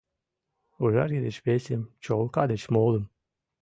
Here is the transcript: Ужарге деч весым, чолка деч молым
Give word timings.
Ужарге 0.81 1.19
деч 1.25 1.37
весым, 1.45 1.81
чолка 2.03 2.43
деч 2.51 2.63
молым 2.73 3.05